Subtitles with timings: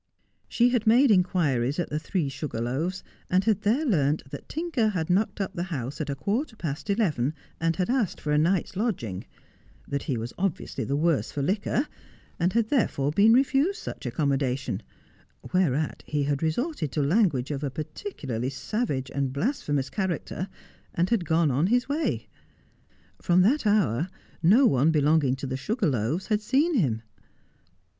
[0.49, 4.87] She had made inquiries at the 'Three Sugar Loaves,' and had there learnt that Tinker
[4.87, 8.37] had knocked up the house at a quarter past eleven, and had asked for a
[8.39, 9.25] night's lodging;
[9.87, 11.87] that he was obviously the worse for liquor,
[12.39, 14.81] and had therefore been refused such accommodation,
[15.53, 20.49] whereat he had resorted to language of a particularly savage and blasphemous character,
[20.95, 22.27] and had gone his way.
[23.21, 24.09] From that hour
[24.41, 27.03] no one belonging to the 'Sugar Loaves' had seen him.